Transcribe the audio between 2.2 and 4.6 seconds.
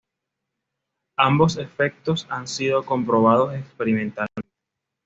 han sido comprobados experimentalmente.